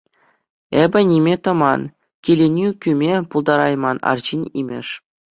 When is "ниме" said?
1.09-1.35